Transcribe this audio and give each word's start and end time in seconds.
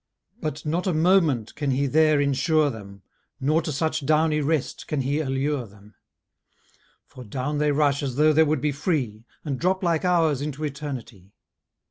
But 0.39 0.65
not 0.65 0.87
a 0.87 0.95
moment 0.95 1.53
can 1.53 1.69
he 1.69 1.85
there 1.85 2.19
insure 2.19 2.71
them, 2.71 3.03
Nor 3.39 3.61
to 3.61 3.71
such 3.71 4.03
downy 4.03 4.41
rest 4.41 4.87
can 4.87 5.01
he 5.01 5.19
allure 5.19 5.67
them; 5.67 5.93
For 7.05 7.23
down 7.23 7.59
they 7.59 7.71
rush 7.71 8.01
as 8.01 8.15
though 8.15 8.33
they 8.33 8.41
would 8.41 8.61
be 8.61 8.71
free, 8.71 9.25
And 9.45 9.59
drop 9.59 9.83
like 9.83 10.03
hours 10.03 10.41
into 10.41 10.63
eternity. 10.63 11.35